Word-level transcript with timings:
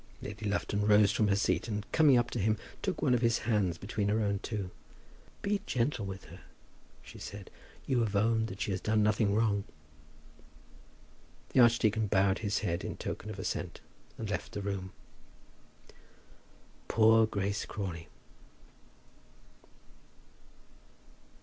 Lady 0.19 0.47
Lufton 0.49 0.81
rose 0.83 1.11
from 1.11 1.27
her 1.27 1.35
seat, 1.35 1.67
and 1.67 1.85
coming 1.91 2.17
up 2.17 2.31
to 2.31 2.39
him, 2.39 2.57
took 2.81 3.03
one 3.03 3.13
of 3.13 3.21
his 3.21 3.37
hands 3.45 3.77
between 3.77 4.07
her 4.09 4.19
own 4.19 4.39
two. 4.39 4.71
"Be 5.43 5.61
gentle 5.67 6.07
to 6.07 6.27
her," 6.29 6.39
she 7.03 7.19
said. 7.19 7.51
"You 7.85 7.99
have 7.99 8.15
owned 8.15 8.47
that 8.47 8.61
she 8.61 8.71
has 8.71 8.81
done 8.81 9.03
nothing 9.03 9.35
wrong." 9.35 9.63
The 11.49 11.59
archdeacon 11.59 12.07
bowed 12.07 12.39
his 12.39 12.57
head 12.65 12.83
in 12.83 12.97
token 12.97 13.29
of 13.29 13.37
assent 13.37 13.79
and 14.17 14.27
left 14.27 14.53
the 14.53 14.63
room. 14.63 14.91
Poor 16.87 17.27
Grace 17.27 17.67
Crawley! 17.67 18.07